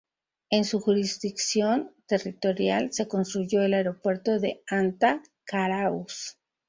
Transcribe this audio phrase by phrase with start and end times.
[0.49, 6.37] En su jurisdicción territorial se construyó el aeropuerto de Anta-Carhuaz.